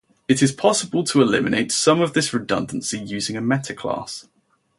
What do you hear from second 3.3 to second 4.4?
a metaclass.